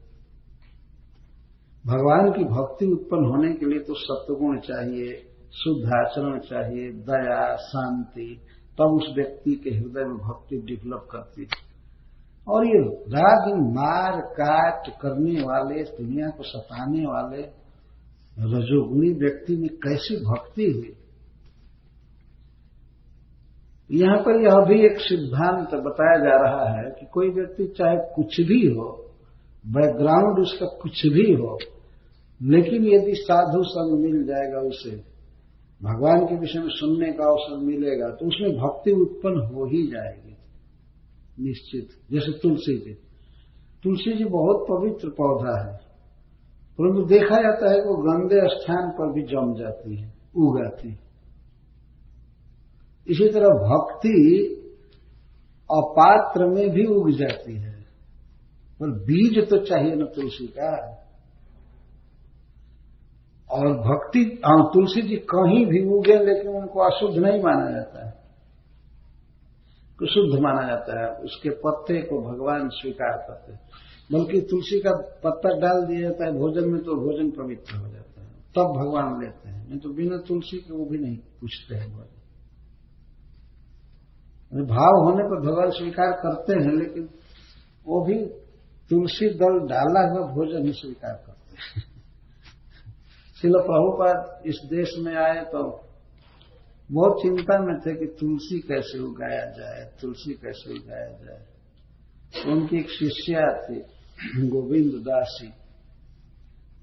भगवान 1.86 2.32
की 2.32 2.44
भक्ति 2.44 2.86
उत्पन्न 2.86 3.24
होने 3.24 3.52
के 3.52 3.66
लिए 3.66 3.78
तो 3.78 3.94
सत्वगुण 3.96 4.58
चाहिए, 4.58 5.14
शुद्ध 5.52 5.86
आचरण 5.86 6.38
चाहिए, 6.38 6.90
दया, 6.90 7.56
शांति, 7.56 8.40
तब 8.70 8.74
तो 8.78 8.96
उस 8.96 9.14
व्यक्ति 9.16 9.60
के 9.64 9.70
हृदय 9.70 10.04
में 10.04 10.16
भक्ति 10.16 10.56
डेवलप 10.56 11.08
करती 11.10 11.42
है। 11.42 11.67
और 12.48 12.66
ये 12.66 12.78
रात 13.12 13.46
दिन 13.46 13.64
मार 13.72 14.20
काट 14.34 14.88
करने 15.00 15.40
वाले 15.42 15.82
दुनिया 15.92 16.28
को 16.28 16.42
सताने 16.42 17.04
वाले, 17.06 17.42
रजोगुणी 18.50 19.10
व्यक्ति 19.20 19.56
में 19.56 19.68
कैसी 19.78 20.16
भक्ति 20.24 20.66
हुई? 20.66 20.92
यहाँ 23.90 24.16
पर 24.18 24.40
यह 24.42 24.56
भी 24.68 24.78
एक 24.86 24.98
सिद्धांत 25.00 25.74
बताया 25.84 26.16
जा 26.18 26.36
रहा 26.40 26.64
है 26.70 26.88
कि 26.90 27.06
कोई 27.12 27.28
व्यक्ति 27.30 27.66
चाहे 27.78 27.96
कुछ 28.14 28.40
भी 28.48 28.60
हो 28.68 28.88
बैकग्राउंड 29.64 30.38
उसका 30.38 30.66
कुछ 30.82 31.00
भी 31.14 31.32
हो, 31.34 31.58
लेकिन 32.40 32.84
यदि 32.86 33.14
साधु 33.18 33.62
संग 33.66 33.98
मिल 34.00 34.22
जाएगा 34.26 34.60
उसे, 34.68 34.96
भगवान 35.80 36.24
के 36.26 36.36
विषय 36.36 36.58
में 36.58 36.68
सुनने 36.72 37.10
का 37.12 37.24
अवसर 37.24 37.56
मिलेगा 37.64 38.08
तो 38.10 38.26
उसमें 38.26 38.50
भक्ति 38.56 38.92
उत्पन्न 39.00 39.46
हो 39.46 39.66
ही 39.66 39.82
जाएगी। 39.86 40.27
निश्चित, 41.40 41.88
जैसे 42.12 42.38
तुलसी 42.38 42.78
जी। 42.78 42.94
तुलसी 43.82 44.16
जी 44.16 44.24
बहुत 44.24 44.66
पवित्र 44.70 45.08
पौधा 45.08 45.70
है। 45.70 45.76
परंतु 46.80 47.02
देखा 47.02 47.36
जाता 47.36 47.70
है 47.70 47.76
कि 47.76 47.88
वो 47.88 47.96
गंदे 47.96 48.48
स्थान 48.48 48.90
पर 48.90 49.12
भी 49.12 49.22
जम 49.22 49.54
जाती 49.58 49.96
है 49.96 50.14
उगाती 50.36 50.98
इसी 53.08 53.28
तरह 53.28 53.48
भक्ति 53.48 54.44
अपात्र 55.72 56.46
में 56.46 56.70
भी 56.70 56.84
उग 56.84 57.10
जाती 57.10 57.56
है। 57.56 57.80
पर 58.80 58.90
बीज 58.90 59.50
तो 59.50 59.58
चाहिए 59.58 59.94
ना 59.94 60.04
तुलसी 60.04 60.46
का। 60.46 61.04
और 63.50 63.68
भक्ति 63.68 64.40
हाँ 64.46 64.70
तुलसी 64.74 65.02
जी 65.02 65.16
कहीं 65.16 65.66
भी 65.66 65.88
उगे, 65.88 66.12
लेकिन 66.12 66.48
उनको 66.48 66.80
अशुद्ध 66.80 67.18
नहीं 67.18 67.42
माना 67.42 67.70
जाता 67.70 68.06
है। 68.06 68.07
शुद्ध 70.06 70.42
माना 70.42 70.68
जाता 70.68 71.00
है, 71.00 71.14
उसके 71.14 71.50
पत्ते 71.50 72.02
को 72.02 72.32
भगवान 72.32 72.68
स्वीकार 72.68 73.18
करते 73.18 73.52
हैं। 73.52 73.60
बल्कि 74.12 74.40
तुलसी 74.40 74.80
का 74.80 74.90
पत्ता 75.24 75.58
डाल 75.58 75.86
दिया 75.86 76.00
जाता 76.00 76.24
है 76.24 76.32
भोजन 76.32 76.68
में 76.68 76.82
तो 76.82 76.94
भोजन 76.94 77.30
पवित्र 77.30 77.76
हो 77.76 77.88
जाता 77.88 78.20
है। 78.20 78.28
तब 78.28 78.62
भगवान 78.62 79.22
लेते 79.22 79.48
हैं। 79.48 79.68
नहीं 79.68 79.78
तो 79.78 79.88
बिना 79.88 80.16
तुलसी 80.16 80.56
के 80.56 80.74
वो 80.74 80.84
भी 80.84 80.98
नहीं 80.98 81.16
पूछते 81.16 81.74
हैं 81.74 81.92
भोजन। 81.92 82.14
भाव 84.66 85.04
होने 85.04 85.24
पर 85.24 85.50
भगवान 85.50 85.70
स्वीकार 85.70 86.12
करते 86.12 86.52
हैं, 86.52 86.76
लेकिन 86.78 87.02
वो 87.86 88.04
भी 88.04 88.26
तुलसी 88.90 89.28
दल 89.28 89.58
डाला 89.68 90.10
हुआ 90.10 90.32
भोजन 90.32 90.66
ही 90.66 90.72
स्वीकार 90.72 91.24
करते 91.26 91.50
हैं। 91.50 91.82
शिल 93.40 93.52
प्रभुपाद 93.52 94.42
इस 94.46 94.60
देश 94.64 94.88
में 94.98 95.16
आए 95.16 95.44
तो 95.44 95.87
बहुत 96.92 97.22
चिंता 97.22 97.58
में 97.58 97.80
थे 97.80 97.98
कि 97.98 98.06
तुलसी 98.06 98.60
कैसे 98.60 98.98
उगाया 98.98 99.44
जाए, 99.44 99.92
तुलसी 100.00 100.34
कैसे 100.34 100.78
उगाया 100.78 101.08
जाए। 101.08 101.46
उनकी 102.52 102.76
एक 102.76 102.90
शिष्या 102.90 103.66
थी, 103.66 103.80
गोविंद 104.48 104.92
दासी। 104.92 105.48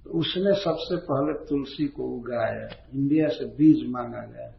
तो 0.03 0.09
उसने 0.09 0.55
सबसे 0.55 0.95
पहले 0.97 1.45
तुलसी 1.45 1.87
को 1.87 2.03
उगाया, 2.03 2.69
इंडिया 2.93 3.27
से 3.27 3.45
बीज 3.45 3.89
मांगा 3.89 4.21
गया। 4.21 4.53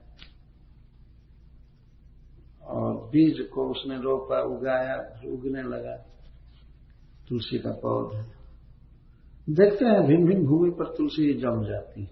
और 2.66 2.94
बीज 3.08 3.48
को 3.48 3.70
उसने 3.70 3.96
रोपा, 3.96 4.40
उगाया 4.40 5.20
उगने 5.32 5.62
लगा। 5.62 5.96
तुलसी 7.28 7.58
का 7.58 7.70
पौधा 7.70 8.24
देखते 9.50 9.84
हैं 9.84 10.06
भिन्न 10.06 10.26
भिन्न 10.26 10.46
भूमि 10.46 10.70
पर 10.70 10.84
तुलसी 10.84 11.34
जम 11.34 11.64
जाती 11.68 12.00
है। 12.00 12.10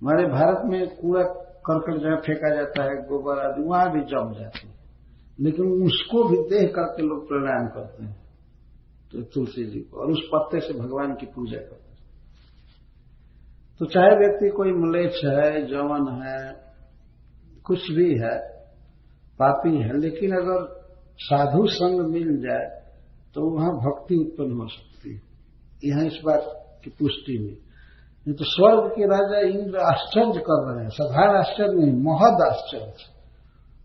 हमारे 0.00 0.24
भारत 0.24 0.62
में 0.64 0.96
कूड़ा 0.96 1.22
करकट 1.66 2.02
जहाँ 2.02 2.16
फेंका 2.16 2.54
जाता 2.54 2.82
है, 2.82 2.96
गोबर 3.08 3.38
आदि, 3.40 3.62
वहाँ 3.62 3.92
भी 3.92 4.00
जम 4.06 4.32
जाती 4.34 4.66
है। 4.68 4.74
लेकिन 5.38 5.66
उसको 5.84 6.22
भी 6.24 6.36
देख 6.50 6.70
करके 6.70 7.02
लोग 7.02 7.26
प्रणाम 7.28 7.66
करते 7.68 8.04
हैं 8.04 8.14
तो 9.12 9.22
तुलसी 9.24 9.64
जी 9.64 9.80
को, 9.80 10.00
और 10.00 10.10
उस 10.12 10.22
पत्ते 10.32 10.60
से 10.60 10.78
भगवान 10.78 11.14
की 11.14 11.26
पूजा 11.26 11.58
करते 11.58 11.90
हैं। 11.90 11.98
तो 13.80 13.86
चाहे 13.86 14.16
व्यक्ति 14.16 14.48
कोई 14.48 14.72
मलेच्छ 14.74 15.16
है, 15.16 15.50
जवन 15.66 16.08
है, 16.22 16.38
कुछ 17.64 17.90
भी 17.90 18.08
है, 18.14 18.36
पापी 19.38 19.76
है, 19.78 19.98
लेकिन 20.00 20.30
अगर 20.32 20.64
साधु 21.20 21.66
संग 21.68 22.00
मिल 22.06 22.36
जाए 22.38 22.66
तो 23.34 23.50
वहाँ 23.50 23.72
भक्ति 23.76 24.16
उत्पन्न 24.16 24.52
हो 24.52 24.66
सकती 24.68 25.14
है। 25.14 25.20
यहाँ 25.84 26.04
इस 26.04 26.20
बात 26.24 26.42
की 26.84 26.90
पुष्टि 26.90 27.36
हुई। 27.36 27.56
नहीं 28.26 28.36
तो 28.36 28.44
स्वर्ग 28.44 28.90
के 28.90 29.04
राजा 29.04 29.38
इंद्र 29.40 29.78
आश्चर्य 29.78 30.40
कर 30.40 30.72
रहे 30.72 30.82
हैं, 30.82 30.90
साधारण 30.90 31.38
आश्चर्य 31.38 31.72
नहीं, 31.72 32.02
महद 32.02 32.52
आश्चर्य 32.52 32.92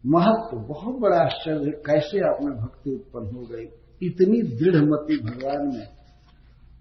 महत्व 0.06 0.58
बहुत 0.58 0.96
बड़ा 0.96 1.18
आश्चर्य 1.18 1.72
कैसे 1.72 2.20
आप 2.20 2.38
में 2.42 2.58
भक्ति 2.58 2.92
उत्पन्न 2.92 3.36
हो 3.36 3.42
गई? 3.42 3.64
इतनी 4.08 4.42
दृढ़ 4.42 4.82
मती 4.82 5.18
भगवान 5.24 5.68
में। 5.68 5.88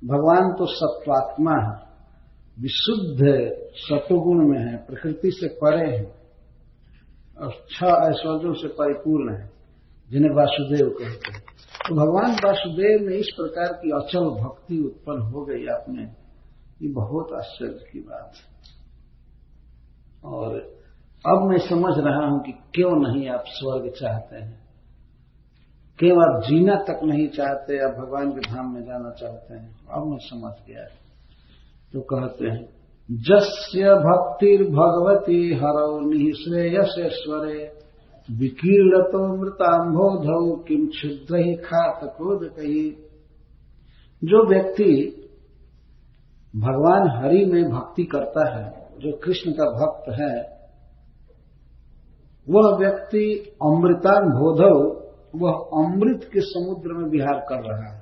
भगवान 0.05 0.53
तो 0.53 0.67
सत्वात्मा 0.67 1.53
है, 1.53 1.91
विशुद्ध 2.61 3.19
सतुगुण 3.75 4.49
में 4.49 4.59
है, 4.59 4.77
प्रकृति 4.77 5.31
से 5.31 5.49
परे 5.49 5.97
है, 5.97 6.15
और 7.41 7.53
छह 7.71 7.87
ऐश्वर्यों 7.87 8.55
से 8.55 8.69
परिपूर्ण 8.69 9.37
है, 9.37 9.51
जिन्हें 10.11 10.31
वासुदेव 10.31 10.89
कहते 10.89 11.33
हैं। 11.33 11.43
तो 11.89 11.95
भगवान 11.95 12.33
वासुदेव 12.33 13.07
में 13.07 13.17
इस 13.17 13.29
प्रकार 13.37 13.69
की 13.73 13.91
अचल 13.91 14.43
भक्ति 14.45 14.83
उत्पन्न 14.87 15.23
हो 15.23 15.45
गई 15.45 15.67
आपने। 15.67 16.20
ये 16.83 16.89
बहुत 16.89 17.33
आश्चर्य 17.33 17.85
की 17.93 18.01
बात 18.01 18.33
है। 18.35 18.51
और 20.25 20.55
अब 21.27 21.49
मैं 21.51 21.59
समझ 21.59 21.95
रहा 21.99 22.27
हूँ 22.27 22.45
कि 22.45 22.53
क्यों 22.53 22.91
नहीं 22.91 23.29
आप 23.29 23.45
स्वर्ग 23.47 23.93
चाहते 24.01 24.37
हैं। 24.37 24.61
क्यों 25.99 26.19
आप 26.19 26.43
जीना 26.43 26.75
तक 26.75 27.01
नहीं 27.05 27.29
चाहते, 27.29 27.79
आप 27.79 27.91
भगवान 27.91 28.31
के 28.31 28.41
धाम 28.41 28.75
में 28.75 28.83
जाना 28.83 29.11
चाहते 29.11 29.55
हैं। 29.55 29.87
अब 29.91 30.07
मैं 30.07 30.19
समझ 30.21 30.53
गया। 30.69 30.85
तो 31.93 32.01
कहते 32.01 32.47
हैं, 32.47 32.69
जस्य 33.11 33.95
भक्तिर्भगवती 33.95 35.55
हरो 35.55 36.01
निःश्रेयसेश्वरे 36.01 37.81
विकीर्णतो 38.31 39.37
मृताम्भोधौ 39.37 40.65
किम 40.65 40.87
क्षुद्र 40.87 41.37
ही 41.37 41.55
खात 41.57 42.01
क्रोध 42.05 42.49
कही। 42.49 42.91
जो 44.25 44.49
व्यक्ति 44.49 45.17
भगवान 46.57 47.25
हरि 47.25 47.45
में 47.45 47.71
भक्ति 47.71 48.05
करता 48.05 48.59
है, 48.59 48.89
जो 48.99 49.17
कृष्ण 49.17 49.53
का 49.53 49.65
भक्त 49.65 50.21
है, 50.21 50.61
वह 52.49 52.77
व्यक्ति 52.77 53.57
अमृताम्भोधव 53.63 55.01
वह 55.35 55.53
अमृत 55.53 56.31
के 56.33 56.41
समुद्र 56.41 56.93
में 56.93 57.11
विहार 57.11 57.47
कर 57.49 57.61
रहा 57.61 57.95
है। 57.95 58.01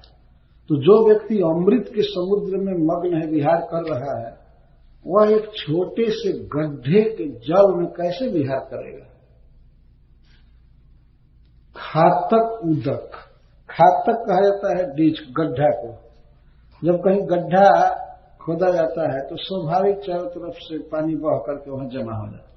तो 0.69 0.76
जो 0.76 1.09
व्यक्ति 1.09 1.35
अमृत 1.37 1.93
के 1.95 2.02
समुद्र 2.02 2.57
में 2.57 2.73
मग्न 2.73 3.23
है, 3.23 3.31
विहार 3.31 3.69
कर 3.75 3.95
रहा 3.95 4.28
है, 4.28 4.38
वह 5.07 5.31
एक 5.31 5.45
छोटे 5.45 6.11
से 6.11 6.33
गड्ढे 6.33 7.02
के 7.02 7.25
जल 7.25 7.75
में 7.76 7.87
कैसे 7.87 8.28
विहार 8.28 8.61
करेगा? 8.61 9.07
खातक 11.76 12.61
उदक। 12.64 13.11
खातक 13.71 14.25
कहा 14.28 14.40
जाता 14.40 14.78
है 14.78 14.90
बीच 14.95 15.19
गड्ढा 15.40 15.71
को। 15.71 15.93
जब 16.85 16.97
कहीं 16.97 17.23
गड्ढा 17.23 18.05
खोदा 18.49 18.69
जाता 18.73 19.07
है 19.12 19.21
तो 19.28 19.37
स्वाभाविक 19.38 19.97
चारों 20.05 20.28
तरफ़ 20.31 20.61
से 20.62 20.78
पानी 20.90 21.14
बह 21.23 21.40
करके 21.47 21.71
वहाँ 21.71 21.88
जमा 21.90 22.14
हो 22.17 22.26
जाता 22.28 22.49
है। 22.49 22.57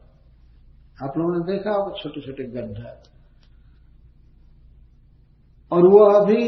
आप 1.00 1.18
लोगों 1.18 1.32
ने 1.34 1.42
देखा 1.48 1.72
होगा 1.72 1.92
छोटे 2.02 2.22
छोटे 2.22 2.44
गड्ढा। 2.52 2.92
और 5.72 5.88
वो 5.88 6.00
अभी 6.12 6.44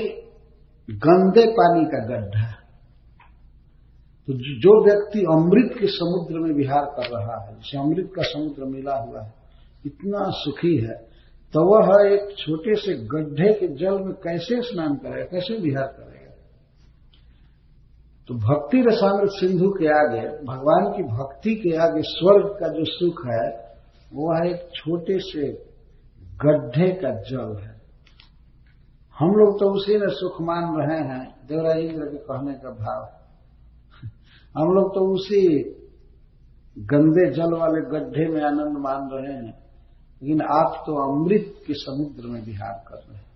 गंदे 0.90 1.46
पानी 1.58 1.84
का 1.86 2.00
गड्ढा 2.08 2.46
तो 4.28 4.34
जो 4.62 4.74
व्यक्ति 4.84 5.22
अमृत 5.32 5.72
के 5.80 5.88
समुद्र 5.90 6.40
में 6.40 6.52
विहार 6.56 6.86
कर 6.98 7.08
रहा 7.10 7.38
है, 7.40 7.56
जिसे 7.56 7.78
अमृत 7.78 8.10
का 8.16 8.24
समुद्र 8.24 8.66
मिला 8.68 8.96
हुआ 8.98 9.22
है, 9.22 9.32
इतना 9.86 10.22
सुखी 10.36 10.76
है 10.78 10.96
तो 11.54 11.64
वह 11.66 11.88
एक 12.06 12.24
छोटे 12.38 12.76
से 12.78 12.94
गड्ढे 13.08 13.50
के 13.54 13.68
जल 13.76 13.96
में 14.04 14.14
कैसे 14.24 14.62
स्नान 14.64 14.96
करेगा, 14.98 15.26
कैसे 15.26 15.58
विहार 15.62 15.88
करेगा? 15.90 16.23
तो 18.30 18.36
भक्ति 18.36 18.82
रसामृत 18.82 19.30
सिंधु 19.32 19.70
के 19.70 19.88
आगे, 19.94 20.22
भगवान 20.46 20.86
की 20.92 21.04
भक्ति 21.06 21.56
के 21.56 21.76
आगे 21.78 22.02
स्वर्ग 22.02 22.46
का 22.60 22.68
जो 22.68 22.84
सुख 22.88 23.20
है 23.28 23.46
वह 24.14 24.48
एक 24.48 24.70
छोटे 24.76 25.18
से 25.20 25.48
गड्ढे 26.44 26.88
का 26.94 27.12
जल 27.22 27.56
है। 27.62 27.74
हम 29.16 29.32
लोग 29.32 29.60
तो 29.60 29.70
उसी 29.74 29.98
में 29.98 30.08
सुख 30.12 30.42
मान 30.42 30.70
रहे 30.78 31.00
हैं 31.10 31.24
देवराज 31.48 31.78
इंद्र 31.78 32.06
के 32.06 32.18
कहने 32.18 32.54
का 32.54 32.70
भाव 32.78 33.02
हम 34.58 34.74
लोग 34.74 34.90
तो 34.96 35.06
उसी 35.14 35.44
गंदे 36.78 37.30
जल 37.32 37.54
वाले 37.54 37.82
गड्ढे 37.90 38.28
में 38.28 38.42
आनंद 38.44 38.78
मान 38.78 39.10
रहे 39.14 39.36
हैं, 39.36 39.54
लेकिन 40.22 40.42
आप 40.42 40.84
तो 40.86 40.96
अमृत 41.04 41.54
के 41.68 41.74
समुद्र 41.74 42.28
में 42.28 42.42
विहार 42.42 42.84
कर 42.88 42.98
रहे 42.98 43.18
हैं। 43.18 43.33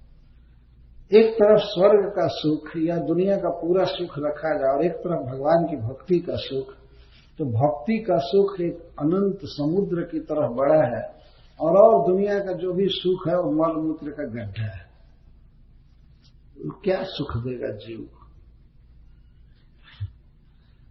एक 1.11 1.33
तरफ़ 1.33 1.59
स्वर्ग 1.59 2.09
का 2.09 2.27
सुख 2.27 2.71
या 2.77 2.97
दुनिया 2.97 3.37
का 3.37 3.49
पूरा 3.49 3.85
सुख 3.85 4.15
रखा 4.17 4.49
जाए 4.57 4.77
और 4.77 4.85
एक 4.85 4.91
तरफ़ 4.91 5.21
भगवान 5.31 5.65
की 5.65 5.77
भक्ति 5.77 6.19
का 6.19 6.35
सुख 6.35 6.73
तो 7.39 7.45
भक्ति 7.45 7.97
का 7.97 8.17
सुख 8.17 8.61
एक 8.61 8.77
अनंत 8.99 9.39
समुद्र 9.43 10.01
की 10.01 10.19
तरह 10.19 10.47
बड़ा 10.47 10.97
है 10.97 11.03
और 11.61 11.77
और 11.77 12.11
दुनिया 12.11 12.39
का 12.39 12.53
जो 12.53 12.73
भी 12.73 12.87
सुख 12.89 13.27
है 13.27 13.35
वो 13.35 13.51
मल 13.51 13.81
मूत्र 13.81 14.11
का 14.11 14.23
गड्ढा 14.23 14.63
है। 14.63 14.85
क्या 16.83 17.03
सुख 17.03 17.37
देगा 17.37 17.69
जीव 17.75 17.99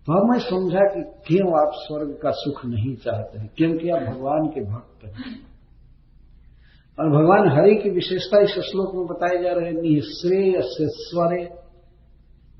तो 0.06 0.32
मैं 0.32 0.38
समझा 0.38 0.84
कि 0.94 1.02
क्यों 1.26 1.48
आप 1.60 1.72
स्वर्ग 1.74 2.10
का 2.22 2.30
सुख 2.30 2.64
नहीं 2.66 2.96
चाहते 2.96 3.38
हैं? 3.38 3.50
क्योंकि 3.56 3.88
आप 3.90 4.02
भगवान 4.02 4.46
के 4.46 4.60
भक्त 4.60 5.04
हैं। 5.04 5.55
और 6.98 7.08
भगवान 7.10 7.58
हरि 7.58 7.74
की 7.74 7.90
विशेषता 7.90 8.42
इस 8.42 8.50
श्लोक 8.50 8.94
में 8.94 9.06
बताए 9.06 9.42
जा 9.42 9.52
रहे 9.52 9.72
निःश्रेयस्वरे 9.72 11.66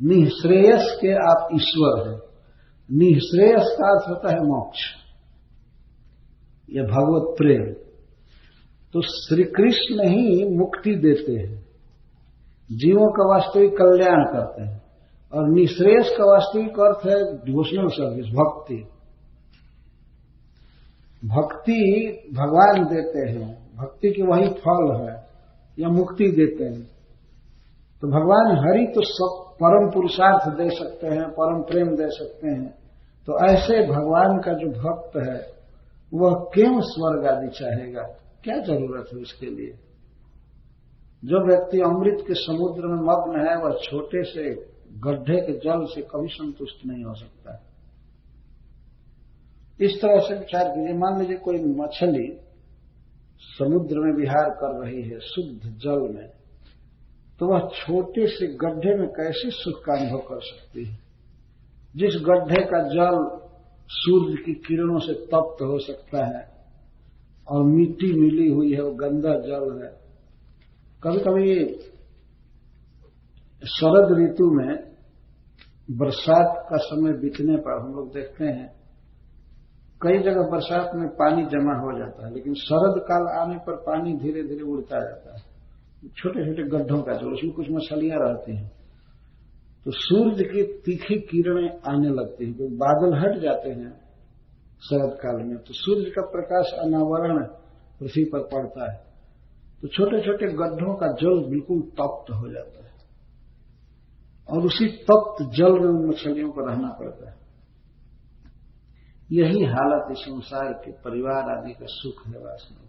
निःश्रेयस 0.03 0.99
के 1.01 1.13
आप 1.13 1.49
ईश्वर 1.55 2.09
हैं। 2.09 2.19
निःश्रेयस 2.93 3.77
का 3.81 3.91
अर्थ 3.91 4.09
होता 4.09 4.29
है 4.31 4.37
मोक्ष। 4.37 4.79
या 6.71 6.83
भगवत 6.83 7.35
प्रेम। 7.39 7.73
तो 8.93 9.03
श्री 9.03 9.45
कृष्ण 9.45 10.09
ही 10.09 10.57
मुक्ति 10.59 10.95
देते 10.95 11.33
हैं। 11.33 11.67
जीवों 12.73 13.13
का 13.13 13.35
वास्तविक 13.35 13.71
कल्याण 13.71 14.25
करते 14.25 14.63
हैं। 14.63 14.83
और 15.33 15.49
निःश्रेयस 15.49 16.15
का 16.19 16.25
वास्तविक 16.25 16.81
अर्थ 16.81 17.07
है 17.07 17.45
डिवोशनल 17.45 17.89
सर्विस 17.89 18.27
भक्ति। 18.27 18.75
भक्ति 21.25 22.13
भगवान 22.35 22.85
देते 22.85 23.31
हैं। 23.31 23.66
भक्ति 23.77 24.11
के 24.11 24.23
वही 24.23 24.49
फल 24.49 24.97
है, 25.01 25.27
या 25.79 25.89
मुक्ति 25.89 26.25
देते 26.25 26.65
हैं। 26.65 26.91
तो 28.01 28.09
भगवान 28.09 28.59
हरि 28.59 28.87
तो 28.87 29.01
सब 29.05 29.55
परम 29.55 29.91
पुरुषार्थ 29.91 30.55
दे 30.57 30.71
सकते 30.71 31.07
हैं, 31.07 31.29
परम 31.29 31.63
प्रेम 31.63 31.89
दे 31.97 32.09
सकते 32.09 32.49
हैं। 32.49 32.79
तो 33.27 33.47
ऐसे 33.47 33.87
भगवान 33.87 34.39
का 34.39 34.53
जो 34.53 34.67
भक्त 34.67 35.17
है, 35.17 35.57
वह 36.15 36.51
क्यों 36.55 36.81
स्वर्ग 36.81 37.27
आदि 37.27 37.49
चाहेगा? 37.49 38.03
क्या 38.45 38.59
ज़रूरत 38.59 39.07
है 39.15 39.21
उसके 39.21 39.47
लिए? 39.47 39.79
जो 41.25 41.49
व्यक्ति 41.49 41.81
अमृत 41.81 42.25
के 42.29 42.35
समुद्र 42.35 42.87
में 42.87 43.01
मग्न 43.03 43.49
है, 43.49 43.57
वह 43.57 43.79
छोटे 43.83 44.25
से 44.25 44.55
गड्ढे 45.01 45.41
के 45.41 45.53
जल 45.53 45.85
से 45.85 46.03
कभी 46.03 46.29
संतुष्ट 46.29 46.87
नहीं 46.87 47.05
हो 47.05 47.15
सकता। 47.15 47.63
इस 49.81 50.03
तरह 50.03 50.19
से 50.19 50.35
विचार 50.35 50.69
कीजिए। 50.69 50.99
मान 50.99 51.21
लीजिए 51.21 51.37
कोई 51.37 51.59
मछली 51.65 52.46
समुद्र 53.41 53.99
में 53.99 54.13
विहार 54.13 54.51
कर 54.51 54.85
रही 54.85 55.03
है 55.03 55.19
शुद्ध 55.21 55.73
जल 55.79 56.15
में 56.15 56.29
तो 57.41 57.47
वह 57.47 57.69
छोटे 57.75 58.27
से 58.27 58.47
गड्ढे 58.47 58.95
में 58.99 59.09
कैसे 59.09 59.51
सुख 59.51 59.85
का 59.85 59.99
अनुभव 59.99 60.19
कर 60.19 60.41
सकती 60.41 60.85
है? 60.85 60.99
जिस 61.97 62.17
गड्ढे 62.17 62.63
का 62.65 62.83
जल 62.89 63.41
सूर्य 63.91 64.37
की 64.37 64.55
किरणों 64.55 64.99
से 64.99 65.15
तप्त 65.15 65.63
हो 65.63 65.79
सकता 65.79 66.25
है 66.27 66.57
और 67.49 67.65
मिट्टी 67.65 68.13
मिली 68.21 68.49
हुई 68.49 68.73
है, 68.73 68.83
वो 68.83 68.91
गंदा 68.91 69.35
जल 69.35 69.85
है 69.85 69.93
कभी 71.03 71.19
कभी 71.19 71.75
शरद 73.67 74.19
ऋतु 74.19 74.51
में 74.51 74.97
बरसात 75.91 76.67
का 76.71 76.77
समय 76.77 77.13
बीतने 77.13 77.57
पर 77.57 77.81
हम 77.81 77.95
लोग 77.95 78.15
देखते 78.15 78.45
हैं 78.45 78.86
कई 80.03 80.19
जगह 80.19 80.43
बरसात 80.43 80.91
में 80.95 81.09
पानी 81.09 81.43
जमा 81.43 81.75
हो 81.75 81.99
जाता 81.99 82.27
है, 82.27 82.35
लेकिन 82.35 82.55
शरद 82.55 83.01
काल 83.01 83.41
आने 83.41 83.59
पर 83.59 83.77
पानी 83.77 84.13
धीरे 84.13 84.43
धीरे 84.43 84.63
उड़ता 84.63 85.01
जाता 85.01 85.37
है। 85.37 85.45
छोटे 86.17 86.47
छोटे 86.47 86.63
गड्ढों 86.63 87.03
का 87.03 87.13
जो, 87.13 87.31
उसमें 87.31 87.53
कुछ 87.53 87.67
मछलियाँ 87.71 88.19
रहती 88.21 88.57
हैं। 88.57 88.69
तो 89.85 89.91
सूर्य 89.91 90.45
की 90.45 90.63
तीखी 90.63 91.15
किरणें 91.15 91.81
आने 91.89 92.09
लगती 92.09 92.45
हैं 92.45 92.55
तो 92.55 92.69
बादल 92.69 93.17
हट 93.17 93.43
जाते 93.43 93.71
हैं 93.71 94.01
शरद 94.83 95.11
काल 95.11 95.37
में। 95.37 95.57
तो 95.57 95.75
सूर्य 95.75 96.11
का 96.11 96.23
प्रकाश 96.23 96.73
अनावरण 96.79 97.45
पृथ्वी 98.01 98.25
पर 98.25 98.39
पड़ता 98.39 98.93
है। 98.93 98.99
तो 99.83 99.89
छोटे 99.89 100.21
छोटे 100.21 100.47
गड्ढों 100.47 100.95
का 100.95 101.07
जल 101.07 101.51
बिल्कुल 101.51 101.81
तप्त 101.81 102.31
हो 102.31 102.53
जाता 102.53 102.85
है। 102.85 102.93
और 104.49 104.67
उसी 104.67 104.87
तप्त 104.89 105.43
जल 105.43 105.73
में 105.73 106.09
मछलियों 106.09 106.51
को 106.51 106.61
रहना 106.61 106.89
पड़ता 106.89 107.31
है। 107.31 107.46
यही 109.33 109.65
हालत 109.65 110.13
इस 110.13 110.19
संसार 110.19 110.73
के 110.73 110.93
परिवार 110.93 111.59
आदि 111.59 111.73
का 111.73 111.87
सुख 111.89 112.27
है 112.27 112.39
वास्तव 112.39 112.87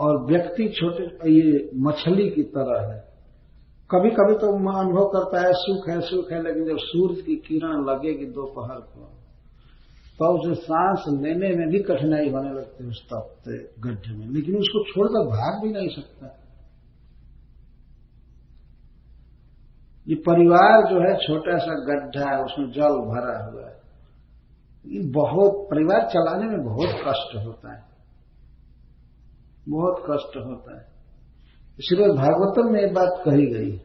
और 0.00 0.24
व्यक्ति 0.24 0.68
छोटे, 0.68 1.30
ये 1.30 1.70
मछली 1.74 2.30
की 2.30 2.42
तरह 2.42 2.94
है। 2.94 3.00
कभी 3.90 4.10
कभी 4.10 4.34
तो 4.34 4.46
अनुभव 4.78 5.06
करता 5.06 5.46
है, 5.46 5.52
सुख 5.52 5.88
है 5.88 6.00
सुख 6.00 6.32
है, 6.32 6.42
लेकिन 6.42 6.64
जब 6.64 6.76
सूर्य 6.78 7.22
की 7.22 7.36
किरण 7.36 7.84
लगेगी 7.84 8.26
दोपहर 8.26 8.80
को 8.80 9.12
तो 10.18 10.38
उसे 10.38 10.62
सांस 10.62 11.04
लेने 11.08 11.56
में 11.56 11.68
भी 11.68 11.78
कठिनाई 11.78 12.28
होने 12.28 12.50
लगती 12.50 12.84
है 12.84 12.90
उस 12.90 13.06
तपते 13.12 13.80
गड्ढे 13.80 14.18
में। 14.18 14.26
लेकिन 14.26 14.56
उसको 14.56 14.92
छोड़कर 14.92 15.26
भाग 15.36 15.62
भी 15.62 15.72
नहीं 15.72 15.88
सकता। 15.88 16.45
ये 20.08 20.14
परिवार 20.14 20.82
जो 20.90 21.00
है, 21.00 21.16
छोटा 21.16 21.58
सा 21.58 21.74
गड्ढा 21.74 22.36
है, 22.36 22.42
उसमें 22.42 22.70
जल 22.70 22.98
भरा 23.06 23.50
हुआ 23.50 23.68
है। 23.68 23.76
ये 24.86 25.10
बहुत, 25.10 25.66
परिवार 25.70 26.08
चलाने 26.08 26.46
में 26.46 26.64
बहुत 26.64 26.88
कष्ट 26.88 27.46
होता 27.46 27.74
है। 27.74 27.84
बहुत 29.68 29.96
कष्ट 30.10 30.36
होता 30.36 30.76
है। 30.76 30.86
इसलिए 31.78 32.08
भागवतम 32.08 32.72
में 32.72 32.80
एक 32.80 32.94
बात 32.94 33.22
कही 33.24 33.46
गई 33.46 33.78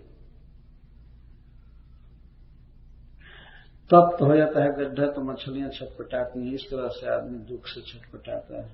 तप्त 3.90 4.20
तो 4.20 4.26
हो 4.26 4.38
जाता 4.38 4.64
है 4.64 4.70
गड्ढा 4.70 5.08
तो 5.08 5.22
मछलियाँ 5.22 5.70
छटपटाती 5.70 6.48
हैं, 6.48 6.54
इस 6.54 6.62
तरह 6.62 6.88
से 6.88 7.14
आदमी 7.14 7.38
दुख 7.40 7.62
से 7.66 7.82
छटपटाता 7.82 8.58
है। 8.58 8.70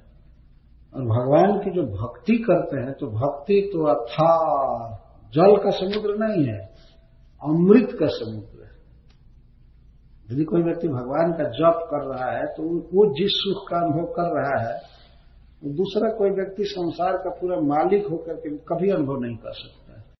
और 0.93 1.01
भगवान 1.01 1.59
की 1.59 1.71
जो 1.71 1.83
भक्ति 1.83 2.37
करते 2.37 2.77
हैं 2.77 2.93
तो 2.93 3.07
भक्ति 3.07 3.69
तो 3.73 3.83
अथा, 3.85 4.31
जल 5.33 5.57
का 5.57 5.69
समुद्र 5.69 6.15
नहीं 6.17 6.45
है। 6.45 6.76
अमृत 7.41 7.89
का 7.99 8.07
समुद्र 8.09 8.63
है। 8.63 8.71
यदि 10.31 10.43
कोई 10.43 10.61
व्यक्ति 10.61 10.87
भगवान 10.87 11.31
का 11.31 11.43
जप 11.51 11.77
कर 11.91 12.03
रहा 12.05 12.29
है 12.31 12.45
तो 12.47 12.63
वो 12.93 13.05
जिस 13.13 13.33
सुख 13.33 13.59
का 13.69 13.77
अनुभव 13.77 14.07
कर 14.13 14.27
रहा 14.35 14.57
है 14.63 14.75
दूसरा 15.73 16.09
कोई 16.09 16.29
व्यक्ति 16.29 16.63
संसार 16.65 17.13
का 17.17 17.29
पूरा 17.29 17.59
मालिक 17.67 18.07
होकर 18.07 18.35
के 18.35 18.49
कभी 18.67 18.89
अनुभव 18.89 19.17
नहीं 19.19 19.37
कर 19.37 19.53
सकता। 19.53 19.86